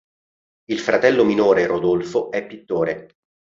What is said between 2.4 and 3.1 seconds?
pittore.